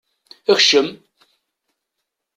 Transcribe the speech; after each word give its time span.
Ekcem! 0.51 0.87